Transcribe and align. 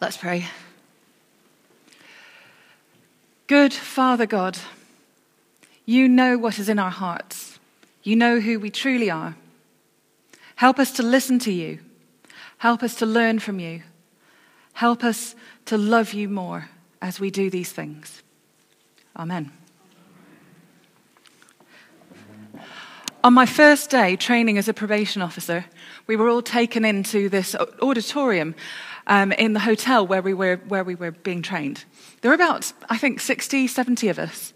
Let's 0.00 0.16
pray. 0.16 0.46
Good 3.46 3.74
Father 3.74 4.26
God, 4.26 4.58
you 5.84 6.08
know 6.08 6.38
what 6.38 6.58
is 6.58 6.68
in 6.68 6.78
our 6.78 6.90
hearts. 6.90 7.58
You 8.02 8.16
know 8.16 8.40
who 8.40 8.58
we 8.58 8.70
truly 8.70 9.10
are. 9.10 9.36
Help 10.56 10.78
us 10.78 10.92
to 10.92 11.02
listen 11.02 11.38
to 11.40 11.52
you. 11.52 11.80
Help 12.58 12.82
us 12.82 12.94
to 12.96 13.06
learn 13.06 13.40
from 13.40 13.60
you. 13.60 13.82
Help 14.72 15.04
us 15.04 15.34
to 15.66 15.76
love 15.76 16.14
you 16.14 16.28
more 16.28 16.70
as 17.02 17.20
we 17.20 17.30
do 17.30 17.50
these 17.50 17.72
things. 17.72 18.22
Amen. 19.16 19.52
On 23.22 23.34
my 23.34 23.44
first 23.44 23.90
day 23.90 24.16
training 24.16 24.56
as 24.56 24.66
a 24.66 24.72
probation 24.72 25.20
officer, 25.20 25.66
we 26.06 26.16
were 26.16 26.30
all 26.30 26.40
taken 26.40 26.86
into 26.86 27.28
this 27.28 27.54
auditorium 27.82 28.54
um, 29.06 29.32
in 29.32 29.52
the 29.52 29.60
hotel 29.60 30.06
where 30.06 30.22
we, 30.22 30.32
were, 30.32 30.56
where 30.68 30.84
we 30.84 30.94
were 30.94 31.10
being 31.10 31.42
trained. 31.42 31.84
There 32.22 32.30
were 32.30 32.34
about, 32.34 32.72
I 32.88 32.96
think, 32.96 33.20
60, 33.20 33.66
70 33.66 34.08
of 34.08 34.18
us. 34.18 34.54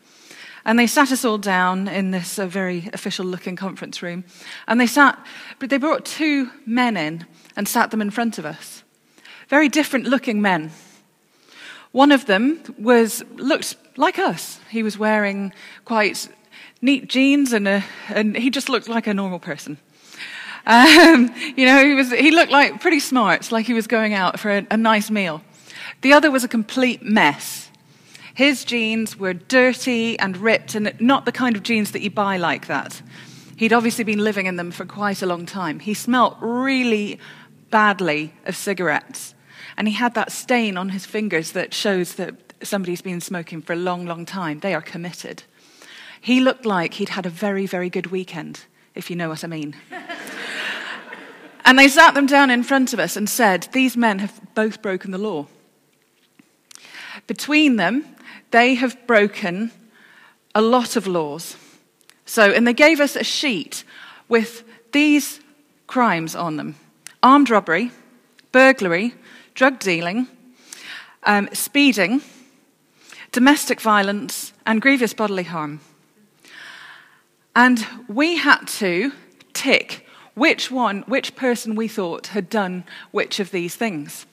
And 0.64 0.78
they 0.78 0.86
sat 0.86 1.12
us 1.12 1.26
all 1.26 1.36
down 1.36 1.88
in 1.88 2.10
this 2.10 2.38
uh, 2.38 2.46
very 2.46 2.88
official 2.94 3.26
looking 3.26 3.54
conference 3.54 4.02
room. 4.02 4.24
And 4.66 4.80
they 4.80 4.86
sat, 4.86 5.22
but 5.58 5.68
they 5.68 5.76
brought 5.76 6.06
two 6.06 6.48
men 6.64 6.96
in 6.96 7.26
and 7.56 7.68
sat 7.68 7.90
them 7.90 8.00
in 8.00 8.10
front 8.10 8.38
of 8.38 8.46
us. 8.46 8.82
Very 9.48 9.68
different 9.68 10.06
looking 10.06 10.40
men. 10.40 10.70
One 11.92 12.12
of 12.12 12.24
them 12.24 12.62
was, 12.78 13.22
looked 13.34 13.76
like 13.96 14.18
us. 14.18 14.58
He 14.70 14.82
was 14.82 14.96
wearing 14.96 15.52
quite 15.84 16.30
neat 16.84 17.08
jeans 17.08 17.52
and, 17.54 17.66
a, 17.66 17.82
and 18.08 18.36
he 18.36 18.50
just 18.50 18.68
looked 18.68 18.88
like 18.88 19.06
a 19.06 19.14
normal 19.14 19.38
person. 19.38 19.78
Um, 20.66 21.34
you 21.56 21.64
know, 21.64 21.82
he, 21.82 21.94
was, 21.94 22.12
he 22.12 22.30
looked 22.30 22.52
like 22.52 22.80
pretty 22.80 23.00
smart, 23.00 23.50
like 23.50 23.66
he 23.66 23.72
was 23.72 23.86
going 23.86 24.12
out 24.12 24.38
for 24.38 24.50
a, 24.50 24.66
a 24.70 24.76
nice 24.76 25.10
meal. 25.10 25.42
The 26.02 26.12
other 26.12 26.30
was 26.30 26.44
a 26.44 26.48
complete 26.48 27.02
mess. 27.02 27.70
His 28.34 28.64
jeans 28.64 29.16
were 29.16 29.32
dirty 29.32 30.18
and 30.18 30.36
ripped, 30.36 30.74
and 30.74 30.92
not 31.00 31.24
the 31.24 31.32
kind 31.32 31.56
of 31.56 31.62
jeans 31.62 31.92
that 31.92 32.02
you 32.02 32.10
buy 32.10 32.36
like 32.36 32.66
that. 32.66 33.00
He'd 33.56 33.72
obviously 33.72 34.04
been 34.04 34.18
living 34.18 34.46
in 34.46 34.56
them 34.56 34.70
for 34.70 34.84
quite 34.84 35.22
a 35.22 35.26
long 35.26 35.46
time. 35.46 35.78
He 35.78 35.94
smelt 35.94 36.36
really 36.40 37.20
badly 37.70 38.34
of 38.44 38.56
cigarettes, 38.56 39.34
and 39.76 39.86
he 39.86 39.94
had 39.94 40.14
that 40.14 40.32
stain 40.32 40.76
on 40.76 40.90
his 40.90 41.06
fingers 41.06 41.52
that 41.52 41.72
shows 41.72 42.16
that 42.16 42.34
somebody's 42.62 43.02
been 43.02 43.20
smoking 43.20 43.62
for 43.62 43.72
a 43.72 43.76
long, 43.76 44.04
long 44.04 44.26
time. 44.26 44.60
They 44.60 44.74
are 44.74 44.82
committed. 44.82 45.44
He 46.24 46.40
looked 46.40 46.64
like 46.64 46.94
he'd 46.94 47.10
had 47.10 47.26
a 47.26 47.28
very, 47.28 47.66
very 47.66 47.90
good 47.90 48.06
weekend, 48.06 48.64
if 48.94 49.10
you 49.10 49.16
know 49.16 49.28
what 49.28 49.44
I 49.44 49.46
mean. 49.46 49.76
and 51.66 51.78
they 51.78 51.86
sat 51.86 52.14
them 52.14 52.24
down 52.24 52.48
in 52.48 52.62
front 52.62 52.94
of 52.94 52.98
us 52.98 53.14
and 53.14 53.28
said, 53.28 53.68
These 53.72 53.94
men 53.94 54.20
have 54.20 54.40
both 54.54 54.80
broken 54.80 55.10
the 55.10 55.18
law. 55.18 55.48
Between 57.26 57.76
them, 57.76 58.06
they 58.52 58.72
have 58.72 59.06
broken 59.06 59.70
a 60.54 60.62
lot 60.62 60.96
of 60.96 61.06
laws. 61.06 61.58
So, 62.24 62.50
and 62.50 62.66
they 62.66 62.72
gave 62.72 63.00
us 63.00 63.16
a 63.16 63.24
sheet 63.24 63.84
with 64.26 64.64
these 64.92 65.40
crimes 65.86 66.34
on 66.34 66.56
them 66.56 66.76
armed 67.22 67.50
robbery, 67.50 67.90
burglary, 68.50 69.12
drug 69.52 69.78
dealing, 69.78 70.28
um, 71.24 71.50
speeding, 71.52 72.22
domestic 73.30 73.78
violence, 73.78 74.54
and 74.64 74.80
grievous 74.80 75.12
bodily 75.12 75.42
harm. 75.42 75.80
And 77.56 77.86
we 78.08 78.36
had 78.36 78.66
to 78.66 79.12
tick 79.52 80.06
which 80.34 80.70
one, 80.70 81.02
which 81.02 81.36
person 81.36 81.76
we 81.76 81.88
thought 81.88 82.28
had 82.28 82.50
done 82.50 82.84
which 83.12 83.38
of 83.38 83.50
these 83.50 83.76
things. 83.76 84.26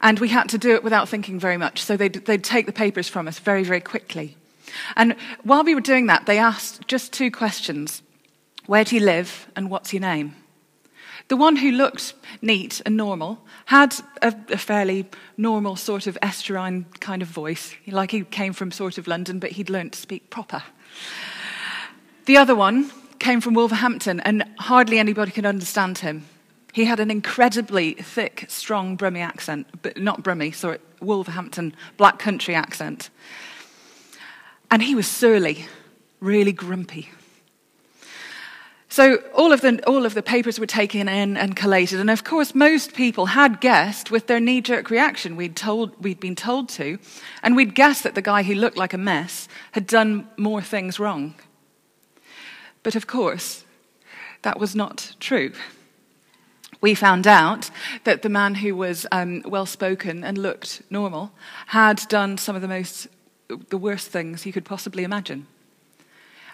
And 0.00 0.20
we 0.20 0.28
had 0.28 0.48
to 0.50 0.58
do 0.58 0.74
it 0.74 0.84
without 0.84 1.08
thinking 1.08 1.40
very 1.40 1.56
much. 1.56 1.82
So 1.82 1.96
they'd, 1.96 2.14
they'd 2.14 2.44
take 2.44 2.66
the 2.66 2.72
papers 2.72 3.08
from 3.08 3.26
us 3.26 3.40
very, 3.40 3.64
very 3.64 3.80
quickly. 3.80 4.36
And 4.94 5.16
while 5.42 5.64
we 5.64 5.74
were 5.74 5.80
doing 5.80 6.06
that, 6.06 6.26
they 6.26 6.38
asked 6.38 6.86
just 6.86 7.12
two 7.12 7.30
questions 7.30 8.02
Where 8.66 8.84
do 8.84 8.94
you 8.94 9.04
live 9.04 9.48
and 9.56 9.70
what's 9.70 9.92
your 9.92 10.02
name? 10.02 10.36
The 11.28 11.36
one 11.36 11.56
who 11.56 11.72
looked 11.72 12.14
neat 12.40 12.80
and 12.86 12.96
normal 12.96 13.44
had 13.66 13.94
a, 14.22 14.34
a, 14.50 14.56
fairly 14.56 15.06
normal 15.36 15.76
sort 15.76 16.06
of 16.06 16.16
estuarine 16.22 16.86
kind 17.00 17.20
of 17.20 17.28
voice, 17.28 17.74
like 17.86 18.12
he 18.12 18.22
came 18.22 18.54
from 18.54 18.70
sort 18.72 18.96
of 18.96 19.06
London, 19.06 19.38
but 19.38 19.52
he'd 19.52 19.68
learnt 19.68 19.92
to 19.92 19.98
speak 19.98 20.30
proper. 20.30 20.62
The 22.28 22.36
other 22.36 22.54
one 22.54 22.90
came 23.18 23.40
from 23.40 23.54
Wolverhampton, 23.54 24.20
and 24.20 24.44
hardly 24.58 24.98
anybody 24.98 25.30
could 25.30 25.46
understand 25.46 25.96
him. 25.96 26.26
He 26.74 26.84
had 26.84 27.00
an 27.00 27.10
incredibly 27.10 27.94
thick, 27.94 28.44
strong 28.48 28.98
Brummie 28.98 29.22
accent, 29.22 29.66
but 29.80 29.96
not 29.96 30.22
Brummie, 30.22 30.54
sorry, 30.54 30.76
Wolverhampton 31.00 31.74
black 31.96 32.18
country 32.18 32.54
accent. 32.54 33.08
And 34.70 34.82
he 34.82 34.94
was 34.94 35.06
surly, 35.08 35.68
really 36.20 36.52
grumpy. 36.52 37.08
So 38.90 39.22
all 39.34 39.50
of, 39.50 39.62
the, 39.62 39.82
all 39.86 40.04
of 40.04 40.12
the 40.12 40.22
papers 40.22 40.60
were 40.60 40.66
taken 40.66 41.08
in 41.08 41.34
and 41.38 41.56
collated, 41.56 41.98
and 41.98 42.10
of 42.10 42.24
course, 42.24 42.54
most 42.54 42.92
people 42.92 43.24
had 43.24 43.58
guessed 43.62 44.10
with 44.10 44.26
their 44.26 44.38
knee 44.38 44.60
jerk 44.60 44.90
reaction 44.90 45.34
we'd, 45.34 45.56
told, 45.56 45.98
we'd 46.04 46.20
been 46.20 46.36
told 46.36 46.68
to, 46.70 46.98
and 47.42 47.56
we'd 47.56 47.74
guessed 47.74 48.02
that 48.02 48.14
the 48.14 48.20
guy 48.20 48.42
who 48.42 48.54
looked 48.54 48.76
like 48.76 48.92
a 48.92 48.98
mess 48.98 49.48
had 49.72 49.86
done 49.86 50.28
more 50.36 50.60
things 50.60 51.00
wrong. 51.00 51.34
But 52.88 52.96
of 52.96 53.06
course, 53.06 53.66
that 54.40 54.58
was 54.58 54.74
not 54.74 55.14
true. 55.20 55.52
We 56.80 56.94
found 56.94 57.26
out 57.26 57.68
that 58.04 58.22
the 58.22 58.30
man 58.30 58.54
who 58.54 58.74
was 58.74 59.06
um, 59.12 59.42
well 59.44 59.66
spoken 59.66 60.24
and 60.24 60.38
looked 60.38 60.80
normal 60.88 61.32
had 61.66 62.00
done 62.08 62.38
some 62.38 62.56
of 62.56 62.62
the 62.62 62.68
most, 62.68 63.08
the 63.68 63.76
worst 63.76 64.08
things 64.08 64.46
you 64.46 64.54
could 64.54 64.64
possibly 64.64 65.04
imagine. 65.04 65.46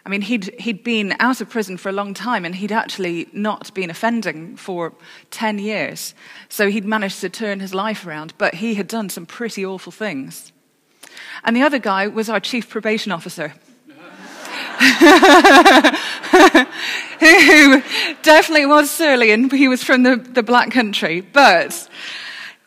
I 0.05 0.09
mean, 0.09 0.23
he'd, 0.23 0.53
he'd 0.59 0.83
been 0.83 1.15
out 1.21 1.41
of 1.41 1.51
prison 1.51 1.77
for 1.77 1.89
a 1.89 1.93
long 1.93 2.15
time 2.15 2.45
and 2.45 2.57
he'd 2.57 2.73
actually 2.73 3.29
not 3.33 3.73
been 3.73 3.89
offending 3.89 4.57
for 4.57 4.93
10 5.31 5.61
years. 5.61 6.17
So 6.49 6.69
he'd 6.69 6.85
managed 6.85 7.21
to 7.21 7.29
turn 7.29 7.61
his 7.61 7.73
life 7.73 8.05
around, 8.05 8.35
but 8.39 8.55
he 8.55 8.75
had 8.75 8.89
done 8.89 9.09
some 9.09 9.25
pretty 9.25 9.65
awful 9.65 9.93
things. 9.93 10.51
And 11.45 11.55
the 11.55 11.63
other 11.63 11.79
guy 11.79 12.09
was 12.09 12.29
our 12.29 12.41
chief 12.41 12.69
probation 12.69 13.13
officer. 13.13 13.55
Who 17.21 17.83
definitely 18.23 18.67
was 18.67 18.91
surly 18.91 19.31
and 19.31 19.51
he 19.53 19.69
was 19.69 19.83
from 19.83 20.03
the, 20.03 20.17
the 20.17 20.43
black 20.43 20.71
country. 20.71 21.21
But 21.21 21.89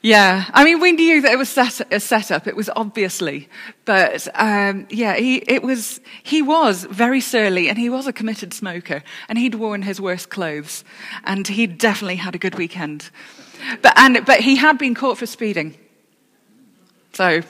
yeah, 0.01 0.45
I 0.53 0.63
mean, 0.63 0.79
we 0.79 0.91
knew 0.91 1.21
that 1.21 1.31
it 1.31 1.37
was 1.37 1.49
set, 1.49 1.81
a 1.91 1.99
setup. 1.99 2.47
It 2.47 2.55
was 2.55 2.69
obviously, 2.75 3.49
but 3.83 4.27
um, 4.35 4.87
yeah, 4.89 5.15
he 5.15 5.37
it 5.37 5.63
was 5.63 5.99
he 6.23 6.41
was 6.41 6.85
very 6.85 7.19
surly, 7.19 7.67
and 7.67 7.77
he 7.77 7.89
was 7.89 8.07
a 8.07 8.13
committed 8.13 8.53
smoker, 8.53 9.03
and 9.27 9.37
he'd 9.37 9.55
worn 9.55 9.81
his 9.81 9.99
worst 9.99 10.29
clothes, 10.29 10.85
and 11.23 11.47
he 11.47 11.67
definitely 11.67 12.17
had 12.17 12.35
a 12.35 12.37
good 12.37 12.55
weekend. 12.55 13.09
But 13.81 13.97
and 13.97 14.25
but 14.25 14.41
he 14.41 14.55
had 14.55 14.77
been 14.77 14.93
caught 14.93 15.17
for 15.17 15.25
speeding, 15.25 15.75
so 17.13 17.41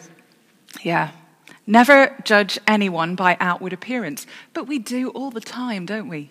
yeah. 0.81 1.11
Never 1.67 2.15
judge 2.23 2.57
anyone 2.65 3.15
by 3.15 3.35
outward 3.41 3.73
appearance. 3.73 4.25
But 4.53 4.67
we 4.67 4.79
do 4.79 5.09
all 5.09 5.29
the 5.29 5.41
time, 5.41 5.85
don't 5.85 6.07
we? 6.07 6.29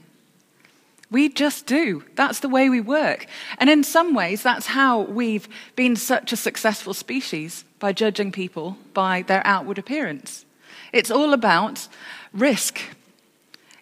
We 1.11 1.29
just 1.29 1.67
do. 1.67 2.05
That's 2.17 2.41
the 2.41 2.49
way 2.49 2.69
we 2.69 2.81
work. 2.81 3.27
And 3.59 3.71
in 3.71 3.85
some 3.85 4.15
ways, 4.15 4.43
that's 4.43 4.67
how 4.67 5.03
we've 5.03 5.49
been 5.77 5.95
such 5.95 6.33
a 6.33 6.37
successful 6.37 6.95
species 6.95 7.65
by 7.79 7.93
judging 7.93 8.33
people 8.33 8.79
by 8.95 9.23
their 9.23 9.47
outward 9.47 9.79
appearance. 9.79 10.45
It's 10.93 11.11
all 11.11 11.33
about 11.33 11.87
risk. 12.33 12.81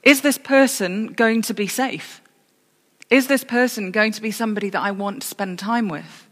Is 0.02 0.20
this 0.20 0.36
person 0.36 1.06
going 1.06 1.40
to 1.42 1.54
be 1.54 1.66
safe? 1.66 2.20
Is 3.08 3.28
this 3.28 3.44
person 3.44 3.90
going 3.90 4.12
to 4.12 4.22
be 4.22 4.30
somebody 4.30 4.68
that 4.70 4.82
I 4.82 4.90
want 4.90 5.22
to 5.22 5.28
spend 5.28 5.58
time 5.58 5.88
with? 5.88 6.26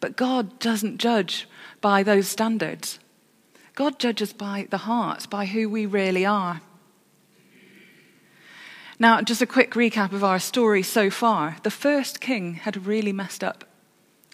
But 0.00 0.16
God 0.16 0.58
doesn't 0.58 0.98
judge 0.98 1.46
by 1.80 2.02
those 2.02 2.28
standards. 2.28 2.98
God 3.78 4.00
judges 4.00 4.32
by 4.32 4.66
the 4.70 4.78
heart, 4.78 5.30
by 5.30 5.46
who 5.46 5.68
we 5.68 5.86
really 5.86 6.26
are. 6.26 6.62
Now, 8.98 9.20
just 9.20 9.40
a 9.40 9.46
quick 9.46 9.74
recap 9.74 10.10
of 10.10 10.24
our 10.24 10.40
story 10.40 10.82
so 10.82 11.10
far. 11.10 11.58
The 11.62 11.70
first 11.70 12.20
king 12.20 12.54
had 12.54 12.88
really 12.88 13.12
messed 13.12 13.44
up 13.44 13.62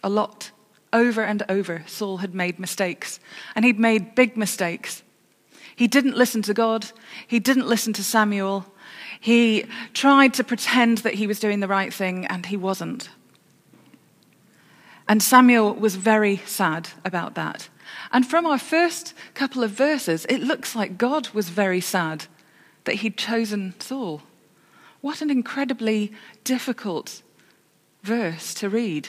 a 0.03 0.09
lot. 0.09 0.51
Over 0.95 1.23
and 1.23 1.43
over, 1.51 1.85
Saul 1.87 2.17
had 2.17 2.35
made 2.35 2.59
mistakes, 2.59 3.21
and 3.55 3.67
he'd 3.67 3.79
made 3.79 4.15
big 4.15 4.35
mistakes. 4.35 5.03
He 5.77 5.89
didn't 5.89 6.17
listen 6.17 6.41
to 6.41 6.55
God, 6.55 6.91
he 7.27 7.39
didn't 7.39 7.69
listen 7.69 7.93
to 7.93 8.03
Samuel. 8.03 8.65
He 9.21 9.67
tried 9.93 10.33
to 10.35 10.45
pretend 10.45 10.99
that 10.99 11.15
he 11.15 11.27
was 11.27 11.39
doing 11.39 11.61
the 11.61 11.69
right 11.69 11.93
thing, 11.93 12.25
and 12.29 12.47
he 12.47 12.57
wasn't. 12.57 13.11
And 15.07 15.23
Samuel 15.23 15.75
was 15.75 15.97
very 15.97 16.39
sad 16.47 16.89
about 17.05 17.35
that. 17.35 17.69
And 18.13 18.27
from 18.27 18.47
our 18.47 18.59
first 18.59 19.15
couple 19.35 19.63
of 19.63 19.71
verses, 19.71 20.27
it 20.29 20.41
looks 20.41 20.75
like 20.75 20.99
God 20.99 21.29
was 21.31 21.49
very 21.49 21.81
sad 21.81 22.27
that 22.85 22.97
he'd 22.97 23.17
chosen 23.17 23.75
Saul. 23.81 24.23
What 25.01 25.21
an 25.21 25.31
incredibly 25.31 26.13
difficult 26.45 27.23
verse 28.03 28.55
to 28.55 28.69
read. 28.69 29.09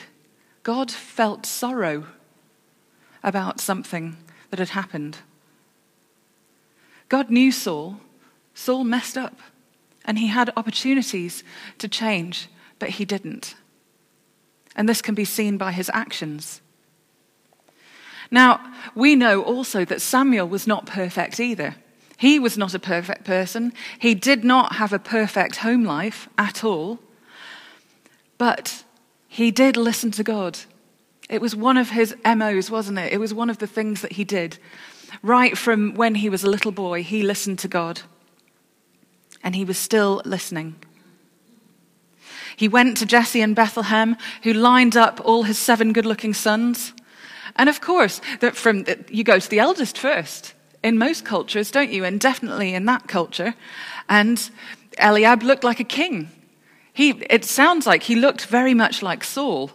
God 0.64 0.92
felt 0.92 1.46
sorrow 1.46 2.06
about 3.24 3.60
something 3.60 4.18
that 4.50 4.60
had 4.60 4.70
happened. 4.70 5.18
God 7.10 7.30
knew 7.30 7.52
Saul. 7.52 8.00
Saul 8.54 8.84
messed 8.84 9.18
up, 9.18 9.40
and 10.06 10.18
he 10.18 10.28
had 10.28 10.52
opportunities 10.56 11.44
to 11.78 11.88
change, 11.88 12.48
but 12.80 12.92
he 12.92 13.06
didn't. 13.06 13.56
And 14.76 14.88
this 14.88 15.02
can 15.02 15.16
be 15.16 15.26
seen 15.26 15.58
by 15.58 15.72
his 15.72 15.92
actions. 15.94 16.62
Now, 18.32 18.60
we 18.96 19.16
know 19.16 19.44
also 19.44 19.86
that 19.86 20.02
Samuel 20.02 20.48
was 20.48 20.68
not 20.68 20.86
perfect 20.86 21.40
either. 21.40 21.76
He 22.18 22.40
was 22.40 22.58
not 22.58 22.74
a 22.74 22.80
perfect 22.80 23.26
person. 23.26 23.74
He 24.00 24.16
did 24.16 24.44
not 24.44 24.76
have 24.76 24.94
a 24.94 25.00
perfect 25.00 25.58
home 25.58 25.84
life 25.84 26.30
at 26.38 26.64
all. 26.64 27.00
But 28.38 28.84
he 29.28 29.52
did 29.52 29.78
listen 29.78 30.12
to 30.12 30.24
God. 30.24 30.60
It 31.30 31.42
was 31.42 31.56
one 31.56 31.78
of 31.78 31.90
his 31.90 32.16
MOs, 32.26 32.70
wasn't 32.70 33.00
it? 33.00 33.12
It 33.12 33.20
was 33.20 33.34
one 33.34 33.50
of 33.50 33.58
the 33.58 33.68
things 33.68 34.02
that 34.02 34.14
he 34.14 34.24
did. 34.24 34.58
Right 35.22 35.58
from 35.58 35.94
when 35.96 36.16
he 36.16 36.30
was 36.30 36.44
a 36.44 36.50
little 36.50 36.72
boy, 36.72 37.04
he 37.04 37.24
listened 37.24 37.60
to 37.60 37.68
God. 37.68 38.02
And 39.44 39.56
he 39.56 39.66
was 39.66 39.78
still 39.78 40.22
listening. 40.26 40.76
He 42.56 42.68
went 42.68 42.98
to 42.98 43.06
Jesse 43.06 43.42
in 43.42 43.54
Bethlehem, 43.54 44.16
who 44.44 44.54
lined 44.54 44.96
up 44.96 45.20
all 45.24 45.44
his 45.44 45.58
seven 45.58 45.94
good 45.94 46.06
looking 46.06 46.34
sons. 46.34 46.94
And 47.56 47.70
of 47.70 47.82
course, 47.82 48.22
that 48.42 48.56
from, 48.56 48.86
you 49.10 49.24
go 49.24 49.40
to 49.40 49.50
the 49.50 49.60
eldest 49.60 49.98
first 49.98 50.54
in 50.84 50.98
most 50.98 51.26
cultures, 51.26 51.72
don't 51.72 51.92
you? 51.92 52.04
And 52.04 52.20
definitely 52.20 52.74
in 52.74 52.86
that 52.86 53.08
culture. 53.08 53.56
And 54.10 54.50
Eliab 55.00 55.44
looked 55.44 55.64
like 55.64 55.80
a 55.80 55.86
king. 55.86 56.30
He, 56.94 57.12
it 57.30 57.46
sounds 57.46 57.88
like 57.88 58.04
he 58.04 58.16
looked 58.16 58.46
very 58.46 58.74
much 58.74 59.02
like 59.02 59.24
Saul 59.24 59.72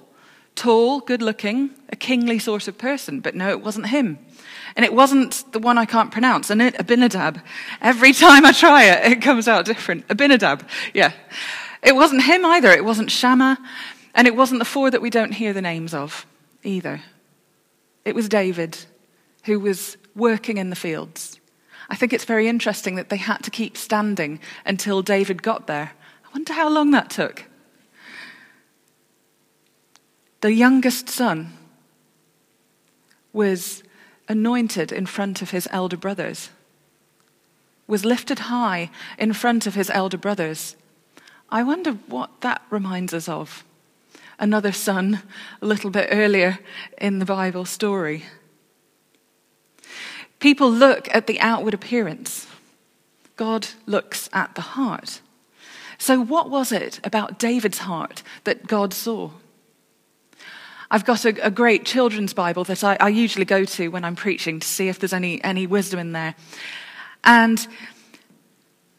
tall, 0.60 1.00
good 1.00 1.22
looking, 1.22 1.70
a 1.88 1.96
kingly 1.96 2.38
sort 2.38 2.68
of 2.68 2.76
person. 2.76 3.20
But 3.20 3.34
no, 3.34 3.48
it 3.48 3.62
wasn't 3.62 3.86
him. 3.88 4.18
And 4.76 4.84
it 4.84 4.92
wasn't 4.92 5.44
the 5.52 5.58
one 5.58 5.78
I 5.78 5.86
can't 5.86 6.12
pronounce, 6.12 6.50
Abinadab. 6.50 7.40
Every 7.80 8.12
time 8.24 8.44
I 8.44 8.52
try 8.52 8.84
it, 8.84 9.12
it 9.12 9.22
comes 9.22 9.48
out 9.48 9.64
different. 9.64 10.04
Abinadab, 10.10 10.66
yeah. 10.92 11.12
It 11.82 11.96
wasn't 11.96 12.24
him 12.24 12.44
either. 12.44 12.70
It 12.70 12.84
wasn't 12.84 13.10
Shammah. 13.10 13.58
And 14.14 14.26
it 14.26 14.36
wasn't 14.36 14.58
the 14.58 14.66
four 14.66 14.90
that 14.90 15.00
we 15.00 15.08
don't 15.08 15.32
hear 15.32 15.52
the 15.52 15.62
names 15.62 15.94
of 15.94 16.26
either. 16.62 17.00
It 18.04 18.14
was 18.14 18.28
David, 18.28 18.78
who 19.44 19.60
was 19.60 19.96
working 20.14 20.56
in 20.56 20.70
the 20.70 20.76
fields. 20.76 21.40
I 21.88 21.96
think 21.96 22.12
it's 22.12 22.24
very 22.24 22.48
interesting 22.48 22.94
that 22.96 23.08
they 23.08 23.16
had 23.16 23.42
to 23.44 23.50
keep 23.50 23.76
standing 23.76 24.40
until 24.64 25.02
David 25.02 25.42
got 25.42 25.66
there. 25.66 25.92
I 26.24 26.28
wonder 26.32 26.52
how 26.52 26.68
long 26.68 26.92
that 26.92 27.10
took. 27.10 27.44
The 30.40 30.52
youngest 30.52 31.08
son 31.08 31.52
was 33.32 33.82
anointed 34.28 34.92
in 34.92 35.06
front 35.06 35.42
of 35.42 35.50
his 35.50 35.68
elder 35.70 35.96
brothers, 35.96 36.50
was 37.86 38.04
lifted 38.04 38.38
high 38.38 38.90
in 39.18 39.32
front 39.32 39.66
of 39.66 39.74
his 39.74 39.90
elder 39.90 40.16
brothers. 40.16 40.76
I 41.50 41.62
wonder 41.64 41.92
what 42.06 42.40
that 42.40 42.62
reminds 42.70 43.12
us 43.12 43.28
of. 43.28 43.64
Another 44.40 44.72
son 44.72 45.20
a 45.60 45.66
little 45.66 45.90
bit 45.90 46.08
earlier 46.10 46.58
in 46.96 47.18
the 47.18 47.26
Bible 47.26 47.66
story. 47.66 48.24
People 50.38 50.72
look 50.72 51.14
at 51.14 51.26
the 51.26 51.38
outward 51.40 51.74
appearance. 51.74 52.46
God 53.36 53.68
looks 53.84 54.30
at 54.32 54.54
the 54.54 54.62
heart. 54.62 55.20
So, 55.98 56.18
what 56.18 56.48
was 56.48 56.72
it 56.72 57.00
about 57.04 57.38
David's 57.38 57.80
heart 57.80 58.22
that 58.44 58.66
God 58.66 58.94
saw? 58.94 59.30
I've 60.90 61.04
got 61.04 61.26
a, 61.26 61.46
a 61.46 61.50
great 61.50 61.84
children's 61.84 62.32
Bible 62.32 62.64
that 62.64 62.82
I, 62.82 62.96
I, 62.98 63.10
usually 63.10 63.44
go 63.44 63.66
to 63.66 63.88
when 63.88 64.06
I'm 64.06 64.16
preaching 64.16 64.58
to 64.58 64.66
see 64.66 64.88
if 64.88 64.98
there's 64.98 65.12
any, 65.12 65.44
any 65.44 65.66
wisdom 65.66 66.00
in 66.00 66.12
there. 66.12 66.34
And 67.22 67.64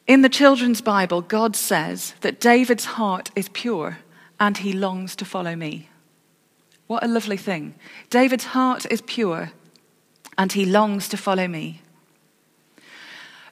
in 0.05 0.21
the 0.21 0.29
children's 0.29 0.81
Bible, 0.81 1.21
God 1.21 1.55
says 1.55 2.13
that 2.21 2.39
David's 2.39 2.85
heart 2.85 3.31
is 3.35 3.49
pure 3.49 3.97
and 4.41 4.57
he 4.57 4.73
longs 4.73 5.15
to 5.15 5.23
follow 5.23 5.55
me. 5.55 5.87
What 6.87 7.03
a 7.03 7.07
lovely 7.07 7.37
thing. 7.37 7.75
David's 8.09 8.45
heart 8.45 8.87
is 8.89 9.01
pure 9.03 9.51
and 10.35 10.51
he 10.51 10.65
longs 10.65 11.07
to 11.09 11.15
follow 11.15 11.47
me. 11.47 11.83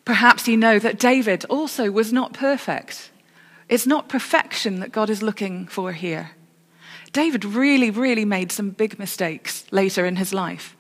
Perhaps 0.03 0.47
you 0.47 0.57
know 0.57 0.79
that 0.79 0.97
David 0.97 1.45
also 1.45 1.91
was 1.91 2.11
not 2.11 2.33
perfect. 2.33 3.11
It's 3.69 3.85
not 3.85 4.09
perfection 4.09 4.79
that 4.79 4.91
God 4.91 5.11
is 5.11 5.21
looking 5.21 5.67
for 5.67 5.91
here. 5.91 6.31
David 7.13 7.45
really, 7.45 7.91
really 7.91 8.25
made 8.25 8.51
some 8.51 8.71
big 8.71 8.97
mistakes 8.97 9.65
later 9.71 10.07
in 10.07 10.15
his 10.15 10.33
life, 10.33 10.75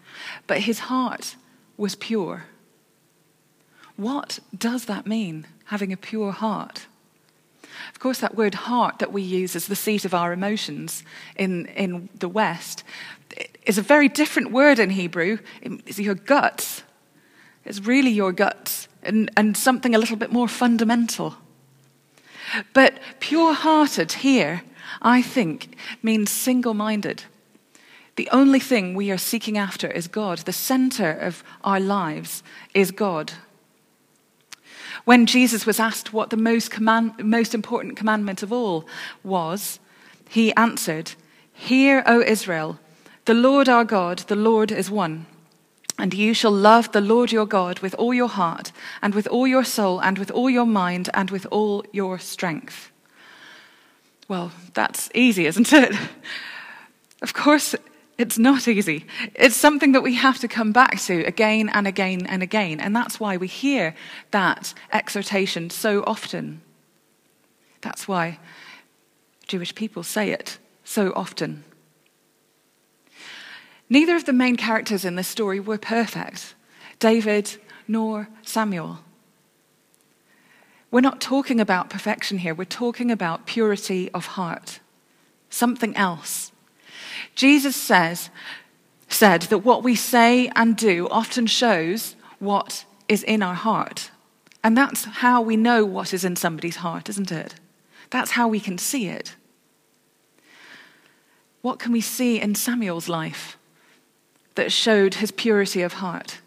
but 0.47 0.61
his 0.61 0.79
heart 0.79 1.35
was 1.77 1.93
pure. 1.93 2.45
What 3.95 4.39
does 4.57 4.85
that 4.85 5.05
mean, 5.05 5.45
having 5.65 5.93
a 5.93 5.97
pure 5.97 6.31
heart? 6.31 6.87
Of 7.91 7.99
course, 7.99 8.19
that 8.19 8.35
word 8.35 8.55
heart 8.55 8.99
that 8.99 9.11
we 9.11 9.21
use 9.21 9.55
as 9.55 9.67
the 9.67 9.75
seat 9.75 10.05
of 10.05 10.13
our 10.13 10.33
emotions 10.33 11.03
in, 11.35 11.65
in 11.67 12.09
the 12.17 12.29
West 12.29 12.83
is 13.65 13.77
a 13.77 13.83
very 13.83 14.09
different 14.09 14.51
word 14.51 14.79
in 14.79 14.91
Hebrew. 14.91 15.37
It's 15.61 15.99
your 15.99 16.15
guts. 16.15 16.83
It's 17.65 17.79
really 17.81 18.11
your 18.11 18.31
guts 18.31 18.87
and, 19.03 19.29
and 19.37 19.55
something 19.55 19.93
a 19.93 19.99
little 19.99 20.17
bit 20.17 20.31
more 20.31 20.47
fundamental. 20.47 21.35
But 22.73 22.99
pure 23.19 23.53
hearted 23.53 24.11
here 24.13 24.63
I 25.01 25.21
think, 25.21 25.75
means 26.01 26.29
single 26.29 26.73
minded. 26.73 27.23
The 28.15 28.29
only 28.31 28.59
thing 28.59 28.95
we 28.95 29.11
are 29.11 29.17
seeking 29.17 29.57
after 29.57 29.89
is 29.89 30.07
God. 30.07 30.39
The 30.39 30.53
center 30.53 31.11
of 31.11 31.43
our 31.63 31.79
lives 31.79 32.43
is 32.73 32.91
God. 32.91 33.33
When 35.09 35.25
Jesus 35.25 35.65
was 35.65 35.79
asked 35.79 36.13
what 36.13 36.29
the 36.29 36.37
most, 36.37 36.69
command, 36.69 37.13
most 37.17 37.55
important 37.55 37.97
commandment 37.97 38.43
of 38.43 38.53
all 38.53 38.85
was, 39.23 39.79
he 40.29 40.53
answered, 40.53 41.13
Hear, 41.51 42.03
O 42.05 42.21
Israel, 42.21 42.77
the 43.25 43.33
Lord 43.33 43.67
our 43.67 43.83
God, 43.83 44.19
the 44.27 44.35
Lord 44.35 44.71
is 44.71 44.91
one. 44.91 45.25
And 45.97 46.13
you 46.13 46.35
shall 46.35 46.51
love 46.51 46.91
the 46.91 47.01
Lord 47.01 47.31
your 47.31 47.47
God 47.47 47.79
with 47.79 47.95
all 47.95 48.13
your 48.13 48.27
heart, 48.27 48.71
and 49.01 49.15
with 49.15 49.25
all 49.29 49.47
your 49.47 49.63
soul, 49.63 49.99
and 49.99 50.19
with 50.19 50.29
all 50.29 50.47
your 50.47 50.67
mind, 50.67 51.09
and 51.15 51.31
with 51.31 51.47
all 51.49 51.83
your 51.91 52.19
strength. 52.19 52.91
Well, 54.27 54.51
that's 54.75 55.09
easy, 55.15 55.47
isn't 55.47 55.73
it? 55.73 55.95
Of 57.21 57.33
course, 57.33 57.75
it's 58.19 58.37
not 58.37 58.67
easy. 58.67 59.05
It's 59.33 59.55
something 59.55 59.93
that 59.93 60.03
we 60.03 60.15
have 60.15 60.39
to 60.39 60.49
come 60.49 60.73
back 60.73 60.99
to 61.03 61.23
again 61.23 61.69
and 61.69 61.87
again 61.87 62.25
and 62.25 62.43
again. 62.43 62.81
And 62.81 62.93
that's 62.93 63.17
why 63.17 63.37
we 63.37 63.47
hear 63.47 63.95
that 64.31 64.73
exhortation 64.91 65.69
so 65.69 66.03
often. 66.05 66.61
That's 67.79 68.09
why 68.09 68.39
Jewish 69.47 69.73
people 69.73 70.03
say 70.03 70.31
it 70.31 70.57
so 70.83 71.13
often. 71.15 71.63
Neither 73.89 74.17
of 74.17 74.25
the 74.25 74.33
main 74.33 74.57
characters 74.57 75.05
in 75.05 75.15
this 75.15 75.27
story 75.29 75.61
were 75.61 75.77
perfect 75.77 76.55
David 76.99 77.55
nor 77.87 78.27
Samuel. 78.41 78.99
We're 80.91 80.99
not 80.99 81.21
talking 81.21 81.61
about 81.61 81.89
perfection 81.89 82.39
here, 82.39 82.53
we're 82.53 82.65
talking 82.65 83.11
about 83.11 83.45
purity 83.45 84.11
of 84.11 84.25
heart, 84.25 84.81
something 85.49 85.95
else. 85.95 86.51
Jesus 87.39 87.77
says, 87.77 88.29
said 89.07 89.43
that 89.43 89.59
what 89.59 89.81
we 89.81 89.95
say 89.95 90.51
and 90.57 90.75
do 90.75 91.07
often 91.09 91.47
shows 91.47 92.17
what 92.39 92.83
is 93.07 93.23
in 93.23 93.41
our 93.41 93.53
heart. 93.53 94.11
And 94.61 94.75
that's 94.75 95.05
how 95.05 95.41
we 95.41 95.55
know 95.55 95.85
what 95.85 96.13
is 96.13 96.25
in 96.25 96.35
somebody's 96.35 96.75
heart, 96.75 97.07
isn't 97.07 97.31
it? 97.31 97.55
That's 98.09 98.31
how 98.31 98.49
we 98.49 98.59
can 98.59 98.77
see 98.77 99.07
it. 99.07 99.37
What 101.61 101.79
can 101.79 101.93
we 101.93 102.01
see 102.01 102.41
in 102.41 102.55
Samuel's 102.55 103.07
life 103.07 103.57
that 104.55 104.73
showed 104.73 105.13
his 105.13 105.31
purity 105.31 105.81
of 105.81 105.93
heart? 105.93 106.41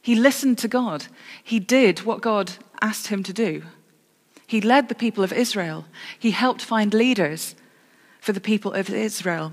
He 0.00 0.14
listened 0.14 0.58
to 0.58 0.68
God, 0.68 1.08
he 1.42 1.58
did 1.58 2.04
what 2.04 2.20
God 2.20 2.52
asked 2.80 3.08
him 3.08 3.24
to 3.24 3.32
do. 3.32 3.64
He 4.46 4.60
led 4.60 4.88
the 4.88 4.94
people 4.94 5.24
of 5.24 5.32
Israel. 5.32 5.86
He 6.16 6.30
helped 6.30 6.62
find 6.62 6.94
leaders 6.94 7.56
for 8.20 8.32
the 8.32 8.40
people 8.40 8.74
of 8.74 8.88
Israel. 8.88 9.52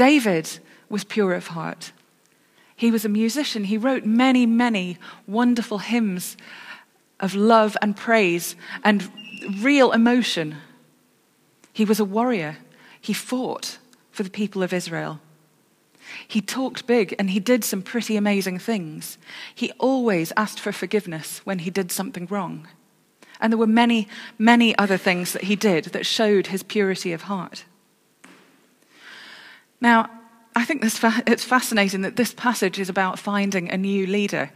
David 0.00 0.60
was 0.88 1.04
pure 1.04 1.34
of 1.34 1.48
heart. 1.48 1.92
He 2.74 2.90
was 2.90 3.04
a 3.04 3.08
musician. 3.10 3.64
He 3.64 3.76
wrote 3.76 4.06
many, 4.06 4.46
many 4.46 4.96
wonderful 5.26 5.76
hymns 5.76 6.38
of 7.20 7.34
love 7.34 7.76
and 7.82 7.94
praise 7.94 8.56
and 8.82 9.10
real 9.60 9.92
emotion. 9.92 10.56
He 11.74 11.84
was 11.84 12.00
a 12.00 12.06
warrior. 12.06 12.56
He 12.98 13.12
fought 13.12 13.76
for 14.10 14.22
the 14.22 14.30
people 14.30 14.62
of 14.62 14.72
Israel. 14.72 15.20
He 16.26 16.40
talked 16.40 16.86
big 16.86 17.14
and 17.18 17.28
he 17.28 17.38
did 17.38 17.62
some 17.62 17.82
pretty 17.82 18.16
amazing 18.16 18.58
things. 18.58 19.18
He 19.54 19.70
always 19.72 20.32
asked 20.34 20.60
for 20.60 20.72
forgiveness 20.72 21.42
when 21.44 21.58
he 21.58 21.70
did 21.70 21.92
something 21.92 22.26
wrong. 22.30 22.68
And 23.38 23.52
there 23.52 23.58
were 23.58 23.66
many, 23.66 24.08
many 24.38 24.74
other 24.78 24.96
things 24.96 25.34
that 25.34 25.44
he 25.44 25.56
did 25.56 25.84
that 25.92 26.06
showed 26.06 26.46
his 26.46 26.62
purity 26.62 27.12
of 27.12 27.24
heart. 27.24 27.66
Now, 29.80 30.10
I 30.54 30.64
think 30.64 30.82
this 30.82 30.98
fa- 30.98 31.22
it's 31.26 31.44
fascinating 31.44 32.02
that 32.02 32.16
this 32.16 32.34
passage 32.34 32.78
is 32.78 32.88
about 32.88 33.18
finding 33.18 33.70
a 33.70 33.76
new 33.76 34.06
leader. 34.06 34.50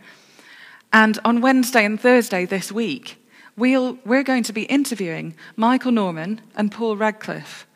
And 0.93 1.19
on 1.25 1.40
Wednesday 1.40 1.85
and 1.85 2.00
Thursday 2.00 2.45
this 2.45 2.71
week, 2.71 3.16
we'll, 3.57 3.99
we're 4.04 4.23
going 4.23 4.43
to 4.45 4.52
be 4.52 4.64
interviewing 4.64 5.35
Michael 5.57 5.93
Norman 5.93 6.40
and 6.57 6.71
Paul 6.71 6.97
Radcliffe, 6.97 7.66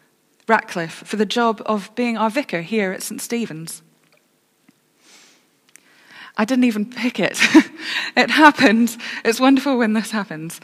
Ratcliffe 0.46 1.02
for 1.06 1.16
the 1.16 1.26
job 1.26 1.62
of 1.66 1.94
being 1.94 2.16
our 2.16 2.30
vicar 2.30 2.62
here 2.62 2.92
at 2.92 3.02
St. 3.02 3.20
Stephen's. 3.20 3.82
I 6.36 6.44
didn't 6.44 6.64
even 6.64 6.86
pick 6.86 7.18
it. 7.18 7.38
it 8.16 8.30
happened. 8.30 8.96
It's 9.24 9.40
wonderful 9.40 9.76
when 9.76 9.94
this 9.94 10.12
happens. 10.12 10.60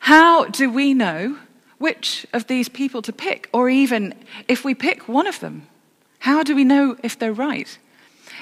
How 0.00 0.46
do 0.46 0.70
we 0.70 0.94
know 0.94 1.38
which 1.78 2.26
of 2.32 2.46
these 2.46 2.68
people 2.68 3.02
to 3.02 3.12
pick, 3.12 3.48
or 3.52 3.68
even 3.68 4.14
if 4.48 4.64
we 4.64 4.74
pick 4.74 5.08
one 5.08 5.26
of 5.26 5.38
them? 5.40 5.68
How 6.26 6.42
do 6.42 6.56
we 6.56 6.64
know 6.64 6.96
if 7.04 7.16
they're 7.16 7.32
right? 7.32 7.78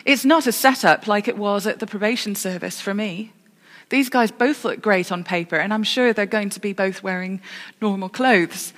It's 0.07 0.25
not 0.25 0.47
a 0.47 0.53
setup 0.53 1.07
like 1.07 1.29
it 1.29 1.37
was 1.37 1.67
at 1.67 1.81
the 1.81 1.87
probation 1.87 2.35
service 2.35 2.81
for 2.81 2.95
me. 2.95 3.35
These 3.91 4.09
guys 4.09 4.31
both 4.31 4.65
look 4.65 4.81
great 4.81 5.13
on 5.13 5.23
paper, 5.23 5.57
and 5.57 5.71
I'm 5.71 5.83
sure 5.83 6.15
they're 6.15 6.25
going 6.25 6.49
to 6.49 6.61
be 6.61 6.73
both 6.73 7.03
wearing 7.03 7.43
normal 7.83 8.09
clothes. 8.09 8.73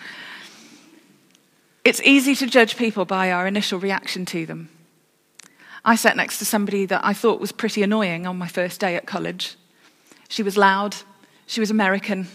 It's 1.84 2.02
easy 2.02 2.34
to 2.34 2.48
judge 2.48 2.76
people 2.76 3.04
by 3.04 3.30
our 3.30 3.46
initial 3.46 3.78
reaction 3.78 4.26
to 4.26 4.44
them. 4.44 4.70
I 5.84 5.94
sat 5.94 6.16
next 6.16 6.40
to 6.40 6.44
somebody 6.44 6.84
that 6.86 7.04
I 7.04 7.12
thought 7.12 7.40
was 7.40 7.52
pretty 7.52 7.84
annoying 7.84 8.26
on 8.26 8.36
my 8.36 8.48
first 8.48 8.80
day 8.80 8.96
at 8.96 9.06
college. 9.06 9.54
She 10.28 10.42
was 10.42 10.56
loud, 10.56 10.96
she 11.46 11.60
was 11.60 11.70
American, 11.70 12.26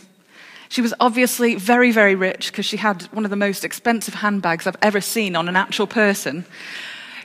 she 0.72 0.82
was 0.82 0.94
obviously 1.02 1.56
very, 1.56 1.92
very 1.92 2.16
rich 2.16 2.50
because 2.50 2.66
she 2.66 2.78
had 2.78 3.04
one 3.12 3.26
of 3.26 3.30
the 3.30 3.36
most 3.36 3.66
expensive 3.66 4.14
handbags 4.14 4.66
I've 4.66 4.78
ever 4.82 5.02
seen 5.02 5.36
on 5.36 5.50
an 5.50 5.58
actual 5.58 5.86
person. 5.86 6.46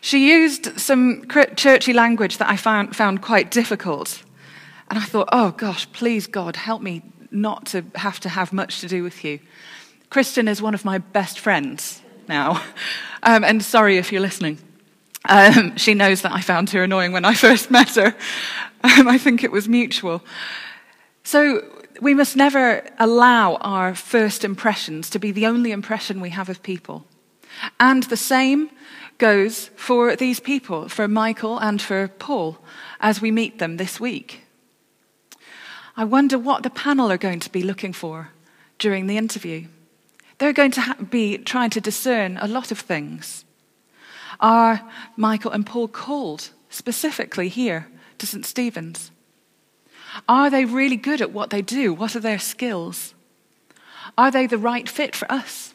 She 0.00 0.32
used 0.32 0.80
some 0.80 1.28
churchy 1.54 1.92
language 1.92 2.38
that 2.38 2.50
I 2.50 2.56
found, 2.56 2.96
found 2.96 3.22
quite 3.22 3.52
difficult. 3.52 4.24
And 4.90 4.98
I 4.98 5.04
thought, 5.04 5.28
oh 5.30 5.52
gosh, 5.52 5.90
please 5.92 6.26
God, 6.26 6.56
help 6.56 6.82
me 6.82 7.02
not 7.30 7.66
to 7.66 7.84
have 7.94 8.18
to 8.20 8.28
have 8.28 8.52
much 8.52 8.80
to 8.80 8.88
do 8.88 9.04
with 9.04 9.24
you. 9.24 9.38
Kristen 10.10 10.48
is 10.48 10.60
one 10.60 10.74
of 10.74 10.84
my 10.84 10.98
best 10.98 11.38
friends 11.38 12.02
now. 12.28 12.60
Um, 13.22 13.42
and 13.42 13.60
sorry 13.64 13.96
if 13.96 14.12
you're 14.12 14.20
listening. 14.20 14.56
Um, 15.28 15.76
she 15.78 15.94
knows 15.94 16.22
that 16.22 16.30
I 16.30 16.42
found 16.42 16.70
her 16.70 16.84
annoying 16.84 17.10
when 17.10 17.24
I 17.24 17.34
first 17.34 17.70
met 17.72 17.96
her. 17.96 18.14
Um, 18.84 19.08
I 19.08 19.18
think 19.18 19.42
it 19.42 19.50
was 19.50 19.68
mutual. 19.68 20.22
So 21.24 21.60
we 22.00 22.14
must 22.14 22.36
never 22.36 22.82
allow 22.98 23.56
our 23.56 23.94
first 23.94 24.44
impressions 24.44 25.10
to 25.10 25.18
be 25.18 25.32
the 25.32 25.46
only 25.46 25.72
impression 25.72 26.20
we 26.20 26.30
have 26.30 26.48
of 26.48 26.62
people. 26.62 27.04
And 27.80 28.02
the 28.04 28.16
same 28.16 28.70
goes 29.18 29.70
for 29.76 30.14
these 30.16 30.40
people, 30.40 30.88
for 30.88 31.08
Michael 31.08 31.58
and 31.58 31.80
for 31.80 32.08
Paul, 32.08 32.58
as 33.00 33.20
we 33.20 33.30
meet 33.30 33.58
them 33.58 33.76
this 33.76 33.98
week. 33.98 34.42
I 35.96 36.04
wonder 36.04 36.38
what 36.38 36.62
the 36.62 36.70
panel 36.70 37.10
are 37.10 37.16
going 37.18 37.40
to 37.40 37.50
be 37.50 37.62
looking 37.62 37.92
for 37.92 38.30
during 38.78 39.06
the 39.06 39.16
interview. 39.16 39.68
They're 40.38 40.52
going 40.52 40.72
to 40.72 40.80
ha- 40.82 40.96
be 41.10 41.38
trying 41.38 41.70
to 41.70 41.80
discern 41.80 42.38
a 42.40 42.48
lot 42.48 42.70
of 42.70 42.78
things. 42.78 43.44
Are 44.38 44.82
Michael 45.16 45.52
and 45.52 45.64
Paul 45.64 45.88
called 45.88 46.50
specifically 46.68 47.48
here 47.48 47.88
to 48.18 48.26
St. 48.26 48.44
Stephen's? 48.44 49.10
Are 50.28 50.50
they 50.50 50.64
really 50.64 50.96
good 50.96 51.20
at 51.20 51.32
what 51.32 51.50
they 51.50 51.62
do? 51.62 51.92
What 51.92 52.16
are 52.16 52.20
their 52.20 52.38
skills? 52.38 53.14
Are 54.16 54.30
they 54.30 54.46
the 54.46 54.58
right 54.58 54.88
fit 54.88 55.14
for 55.14 55.30
us? 55.30 55.74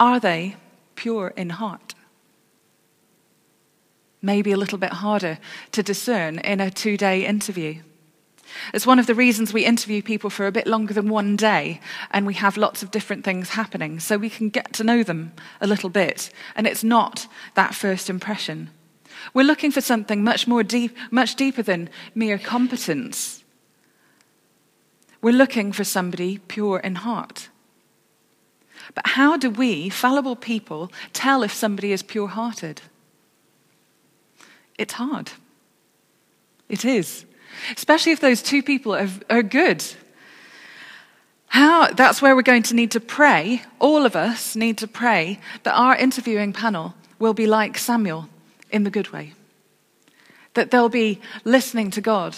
Are 0.00 0.20
they 0.20 0.56
pure 0.94 1.32
in 1.36 1.50
heart? 1.50 1.94
Maybe 4.22 4.52
a 4.52 4.56
little 4.56 4.78
bit 4.78 4.94
harder 4.94 5.38
to 5.72 5.82
discern 5.82 6.38
in 6.40 6.60
a 6.60 6.70
two 6.70 6.96
day 6.96 7.24
interview. 7.24 7.82
It's 8.72 8.86
one 8.86 8.98
of 8.98 9.06
the 9.06 9.14
reasons 9.14 9.52
we 9.52 9.64
interview 9.64 10.02
people 10.02 10.30
for 10.30 10.46
a 10.46 10.52
bit 10.52 10.66
longer 10.66 10.94
than 10.94 11.08
one 11.08 11.36
day 11.36 11.80
and 12.10 12.26
we 12.26 12.34
have 12.34 12.56
lots 12.56 12.82
of 12.82 12.90
different 12.90 13.24
things 13.24 13.50
happening 13.50 14.00
so 14.00 14.16
we 14.16 14.30
can 14.30 14.48
get 14.48 14.72
to 14.74 14.84
know 14.84 15.02
them 15.02 15.32
a 15.60 15.66
little 15.66 15.90
bit. 15.90 16.30
And 16.56 16.66
it's 16.66 16.82
not 16.82 17.26
that 17.54 17.74
first 17.74 18.08
impression. 18.08 18.70
We're 19.34 19.46
looking 19.46 19.70
for 19.70 19.80
something 19.80 20.22
much 20.24 20.46
more 20.46 20.62
deep, 20.62 20.96
much 21.10 21.34
deeper 21.34 21.62
than 21.62 21.90
mere 22.14 22.38
competence. 22.38 23.44
We're 25.20 25.32
looking 25.32 25.72
for 25.72 25.84
somebody 25.84 26.38
pure 26.38 26.78
in 26.78 26.96
heart. 26.96 27.48
But 28.94 29.08
how 29.08 29.36
do 29.36 29.50
we, 29.50 29.88
fallible 29.88 30.36
people, 30.36 30.90
tell 31.12 31.42
if 31.42 31.52
somebody 31.52 31.92
is 31.92 32.02
pure 32.02 32.28
hearted? 32.28 32.82
It's 34.78 34.94
hard. 34.94 35.32
It 36.68 36.84
is. 36.84 37.24
Especially 37.76 38.12
if 38.12 38.20
those 38.20 38.42
two 38.42 38.62
people 38.62 38.94
are, 38.94 39.08
are 39.28 39.42
good. 39.42 39.84
How, 41.48 41.88
that's 41.88 42.22
where 42.22 42.36
we're 42.36 42.42
going 42.42 42.62
to 42.64 42.74
need 42.74 42.92
to 42.92 43.00
pray. 43.00 43.62
All 43.78 44.06
of 44.06 44.14
us 44.14 44.54
need 44.54 44.78
to 44.78 44.86
pray 44.86 45.40
that 45.64 45.74
our 45.74 45.96
interviewing 45.96 46.52
panel 46.52 46.94
will 47.18 47.34
be 47.34 47.46
like 47.46 47.76
Samuel 47.78 48.28
in 48.70 48.84
the 48.84 48.90
good 48.90 49.12
way. 49.12 49.32
That 50.54 50.70
they'll 50.70 50.88
be 50.88 51.20
listening 51.44 51.90
to 51.92 52.00
God. 52.00 52.36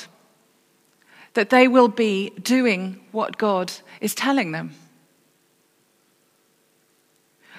That 1.34 1.50
they 1.50 1.68
will 1.68 1.88
be 1.88 2.30
doing 2.30 3.00
what 3.12 3.38
God 3.38 3.72
is 4.00 4.14
telling 4.14 4.52
them. 4.52 4.74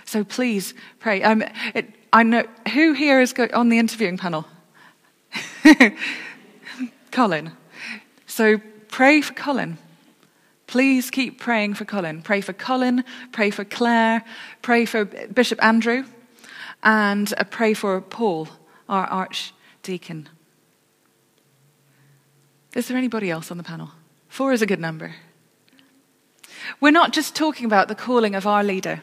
So 0.05 0.23
please 0.23 0.73
pray. 0.99 1.23
Um, 1.23 1.43
it, 1.73 1.89
I 2.11 2.23
know 2.23 2.43
who 2.73 2.93
here 2.93 3.21
is 3.21 3.31
go- 3.31 3.47
on 3.53 3.69
the 3.69 3.79
interviewing 3.79 4.17
panel. 4.17 4.45
Colin. 7.11 7.51
So 8.27 8.59
pray 8.89 9.21
for 9.21 9.33
Colin. 9.33 9.77
Please 10.67 11.11
keep 11.11 11.39
praying 11.39 11.75
for 11.75 11.85
Colin. 11.85 12.21
Pray 12.21 12.41
for 12.41 12.53
Colin. 12.53 13.03
Pray 13.31 13.51
for 13.51 13.65
Claire. 13.65 14.23
Pray 14.61 14.85
for 14.85 15.05
Bishop 15.05 15.63
Andrew. 15.63 16.03
And 16.83 17.33
uh, 17.37 17.43
pray 17.43 17.73
for 17.73 18.01
Paul 18.01 18.47
our 18.91 19.05
archdeacon. 19.05 20.29
Is 22.75 22.87
there 22.87 22.97
anybody 22.97 23.31
else 23.31 23.49
on 23.49 23.57
the 23.57 23.63
panel? 23.63 23.91
Four 24.27 24.51
is 24.53 24.61
a 24.61 24.65
good 24.65 24.79
number. 24.79 25.15
We're 26.79 26.91
not 26.91 27.13
just 27.13 27.35
talking 27.35 27.65
about 27.65 27.87
the 27.87 27.95
calling 27.95 28.35
of 28.35 28.45
our 28.45 28.63
leader. 28.63 29.01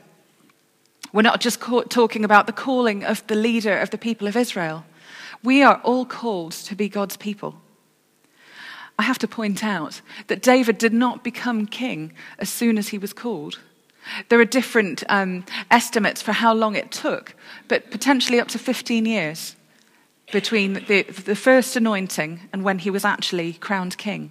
We're 1.13 1.23
not 1.23 1.41
just 1.41 1.61
talking 1.61 2.25
about 2.25 2.47
the 2.47 2.53
calling 2.53 3.03
of 3.03 3.27
the 3.27 3.35
leader 3.35 3.77
of 3.79 3.91
the 3.91 3.99
people 3.99 4.29
of 4.29 4.37
Israel. 4.37 4.85
We 5.43 5.63
are 5.63 5.81
all 5.83 6.05
called 6.05 6.53
to 6.53 6.75
be 6.75 6.89
God's 6.89 7.17
people. 7.17 7.61
I 8.99 9.05
have 9.05 9.19
to 9.21 9.29
point 9.29 9.65
out 9.65 10.01
that 10.27 10.43
David 10.43 10.77
did 10.77 10.93
not 10.93 11.25
become 11.25 11.67
king 11.67 12.13
as 12.39 12.51
soon 12.51 12.79
as 12.79 12.89
he 12.89 12.99
was 12.99 13.13
called. 13.13 13.59
There 14.29 14.41
are 14.41 14.45
different 14.45 15.05
um, 15.09 15.45
estimates 15.71 16.21
for 16.21 16.33
how 16.33 16.53
long 16.53 16.75
it 16.75 16.91
took, 16.91 17.35
but 17.69 17.91
potentially 17.91 18.41
up 18.41 18.49
to 18.49 18.59
15 18.59 19.07
years 19.07 19.55
between 20.33 20.75
the, 20.75 21.03
the 21.03 21.37
first 21.37 21.77
anointing 21.77 22.41
and 22.53 22.63
when 22.63 22.79
he 22.79 22.91
was 22.91 23.05
actually 23.05 23.55
crowned 23.55 23.97
king. 23.97 24.31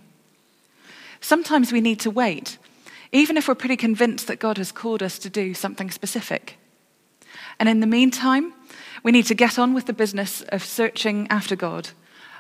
Sometimes 1.20 1.72
we 1.72 1.82
need 1.82 2.00
to 2.02 2.12
wait, 2.12 2.58
even 3.12 3.38
if 3.38 3.48
we're 3.48 3.56
pretty 3.56 3.78
convinced 3.78 4.28
that 4.28 4.40
God 4.40 4.58
has 4.58 4.72
called 4.72 5.02
us 5.02 5.18
to 5.20 5.30
do 5.30 5.54
something 5.54 5.90
specific. 5.90 6.58
And 7.60 7.68
in 7.68 7.80
the 7.80 7.88
meantime, 7.88 8.54
we 9.04 9.12
need 9.12 9.26
to 9.28 9.36
get 9.36 9.58
on 9.58 9.74
with 9.74 9.86
the 9.86 9.94
business 9.94 10.42
of 10.50 10.64
searching 10.64 11.28
after 11.30 11.56
God, 11.56 11.90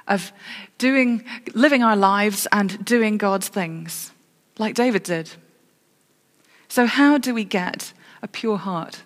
of 0.07 0.31
doing, 0.77 1.23
living 1.53 1.83
our 1.83 1.95
lives 1.95 2.47
and 2.51 2.83
doing 2.85 3.17
God's 3.17 3.47
things, 3.47 4.11
like 4.57 4.75
David 4.75 5.03
did. 5.03 5.31
So, 6.67 6.85
how 6.85 7.17
do 7.17 7.33
we 7.33 7.43
get 7.43 7.93
a 8.21 8.27
pure 8.27 8.57
heart 8.57 9.03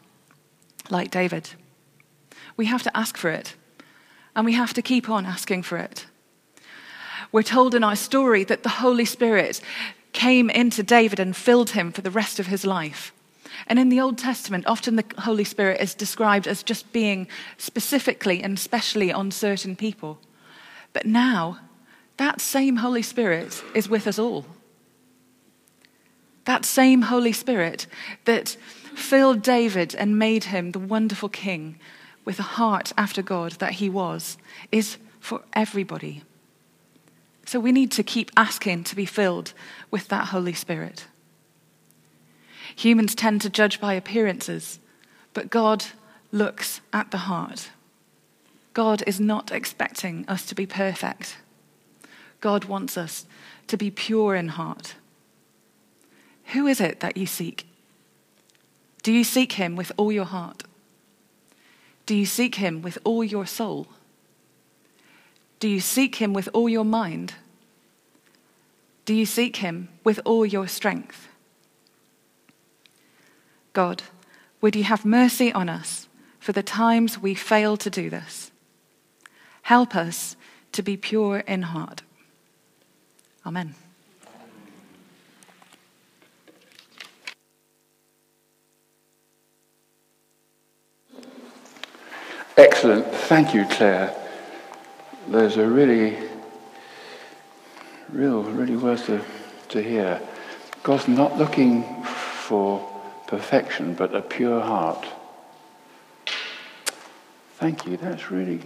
like 0.89 1.11
David? 1.11 1.51
We 2.57 2.65
have 2.65 2.83
to 2.83 2.97
ask 2.97 3.17
for 3.17 3.29
it. 3.29 3.55
And 4.35 4.45
we 4.45 4.53
have 4.53 4.73
to 4.73 4.81
keep 4.81 5.09
on 5.09 5.25
asking 5.25 5.63
for 5.63 5.77
it. 5.77 6.05
We're 7.31 7.43
told 7.43 7.75
in 7.75 7.83
our 7.83 7.95
story 7.95 8.43
that 8.45 8.63
the 8.63 8.69
Holy 8.69 9.05
Spirit 9.05 9.61
came 10.13 10.49
into 10.49 10.83
David 10.83 11.19
and 11.19 11.35
filled 11.35 11.71
him 11.71 11.91
for 11.91 12.01
the 12.01 12.11
rest 12.11 12.39
of 12.39 12.47
his 12.47 12.65
life. 12.65 13.13
And 13.67 13.79
in 13.79 13.89
the 13.89 13.99
Old 13.99 14.17
Testament, 14.17 14.65
often 14.67 14.95
the 14.95 15.05
Holy 15.19 15.43
Spirit 15.43 15.81
is 15.81 15.93
described 15.93 16.47
as 16.47 16.63
just 16.63 16.91
being 16.91 17.27
specifically 17.57 18.41
and 18.41 18.59
specially 18.59 19.11
on 19.11 19.31
certain 19.31 19.75
people. 19.75 20.19
But 20.93 21.05
now, 21.05 21.59
that 22.17 22.41
same 22.41 22.77
Holy 22.77 23.01
Spirit 23.01 23.63
is 23.73 23.89
with 23.89 24.07
us 24.07 24.19
all. 24.19 24.45
That 26.45 26.65
same 26.65 27.03
Holy 27.03 27.33
Spirit 27.33 27.87
that 28.25 28.57
filled 28.95 29.41
David 29.41 29.95
and 29.95 30.19
made 30.19 30.45
him 30.45 30.71
the 30.71 30.79
wonderful 30.79 31.29
king 31.29 31.79
with 32.25 32.39
a 32.39 32.43
heart 32.43 32.91
after 32.97 33.21
God 33.21 33.53
that 33.53 33.73
he 33.73 33.89
was 33.89 34.37
is 34.71 34.97
for 35.19 35.41
everybody. 35.53 36.23
So 37.45 37.59
we 37.59 37.71
need 37.71 37.91
to 37.91 38.03
keep 38.03 38.31
asking 38.37 38.85
to 38.85 38.95
be 38.95 39.05
filled 39.05 39.53
with 39.89 40.07
that 40.07 40.27
Holy 40.27 40.53
Spirit. 40.53 41.07
Humans 42.75 43.15
tend 43.15 43.41
to 43.41 43.49
judge 43.49 43.81
by 43.81 43.93
appearances, 43.93 44.79
but 45.33 45.49
God 45.49 45.85
looks 46.31 46.81
at 46.93 47.11
the 47.11 47.17
heart. 47.17 47.69
God 48.73 49.03
is 49.05 49.19
not 49.19 49.51
expecting 49.51 50.25
us 50.27 50.45
to 50.45 50.55
be 50.55 50.65
perfect. 50.65 51.37
God 52.39 52.65
wants 52.65 52.97
us 52.97 53.25
to 53.67 53.77
be 53.77 53.91
pure 53.91 54.35
in 54.35 54.49
heart. 54.49 54.95
Who 56.53 56.67
is 56.67 56.79
it 56.79 57.01
that 57.01 57.17
you 57.17 57.25
seek? 57.25 57.67
Do 59.03 59.11
you 59.11 59.23
seek 59.23 59.53
him 59.53 59.75
with 59.75 59.91
all 59.97 60.11
your 60.11 60.25
heart? 60.25 60.63
Do 62.11 62.17
you 62.17 62.25
seek 62.25 62.55
him 62.55 62.81
with 62.81 62.97
all 63.05 63.23
your 63.23 63.45
soul? 63.45 63.87
Do 65.59 65.69
you 65.69 65.79
seek 65.79 66.15
him 66.15 66.33
with 66.33 66.49
all 66.51 66.67
your 66.67 66.83
mind? 66.83 67.35
Do 69.05 69.13
you 69.13 69.25
seek 69.25 69.55
him 69.55 69.87
with 70.03 70.19
all 70.25 70.45
your 70.45 70.67
strength? 70.67 71.29
God, 73.71 74.03
would 74.59 74.75
you 74.75 74.83
have 74.83 75.05
mercy 75.05 75.53
on 75.53 75.69
us 75.69 76.09
for 76.37 76.51
the 76.51 76.61
times 76.61 77.17
we 77.17 77.33
fail 77.33 77.77
to 77.77 77.89
do 77.89 78.09
this? 78.09 78.51
Help 79.61 79.95
us 79.95 80.35
to 80.73 80.83
be 80.83 80.97
pure 80.97 81.37
in 81.47 81.61
heart. 81.61 82.01
Amen. 83.45 83.73
Excellent. 92.61 93.07
Thank 93.07 93.55
you, 93.55 93.65
Clare. 93.65 94.15
There's 95.27 95.57
a 95.57 95.65
really, 95.65 96.15
real, 98.09 98.43
really 98.43 98.75
worth 98.75 99.07
to, 99.07 99.19
to 99.69 99.81
hear. 99.81 100.21
God's 100.83 101.07
not 101.07 101.39
looking 101.39 102.03
for 102.03 102.87
perfection, 103.25 103.95
but 103.95 104.13
a 104.13 104.21
pure 104.21 104.61
heart. 104.61 105.07
Thank 107.55 107.87
you. 107.87 107.97
That's 107.97 108.29
really, 108.29 108.61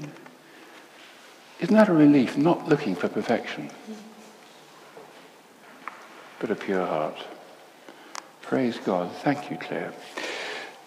isn't 1.62 1.74
that 1.74 1.88
a 1.88 1.94
relief? 1.94 2.36
Not 2.36 2.68
looking 2.68 2.96
for 2.96 3.08
perfection, 3.08 3.70
but 6.40 6.52
a 6.52 6.56
pure 6.56 6.86
heart. 6.86 7.16
Praise 8.42 8.78
God. 8.78 9.10
Thank 9.24 9.50
you, 9.50 9.56
Clare. 9.56 9.94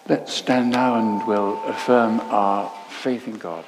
Let's 0.09 0.33
stand 0.33 0.71
now 0.71 0.95
and 0.95 1.27
we'll 1.27 1.63
affirm 1.65 2.19
our 2.31 2.73
faith 2.89 3.27
in 3.27 3.37
God. 3.37 3.63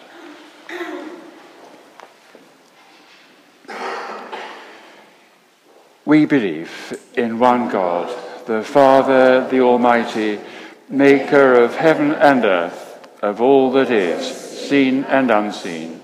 We 6.03 6.25
believe 6.25 6.99
in 7.13 7.37
one 7.37 7.69
God, 7.69 8.09
the 8.47 8.63
Father, 8.63 9.47
the 9.49 9.59
Almighty, 9.59 10.39
maker 10.89 11.53
of 11.61 11.75
heaven 11.75 12.11
and 12.11 12.43
earth, 12.43 13.07
of 13.21 13.39
all 13.39 13.71
that 13.73 13.91
is, 13.91 14.25
seen 14.25 15.03
and 15.03 15.29
unseen. 15.29 16.01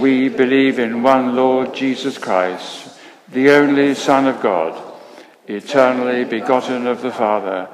We 0.00 0.28
believe 0.28 0.80
in 0.80 1.04
one 1.04 1.36
Lord 1.36 1.72
Jesus 1.72 2.18
Christ, 2.18 2.98
the 3.28 3.50
only 3.50 3.94
Son 3.94 4.26
of 4.26 4.42
God, 4.42 4.82
eternally 5.46 6.24
begotten 6.24 6.88
of 6.88 7.00
the 7.00 7.12
Father 7.12 7.68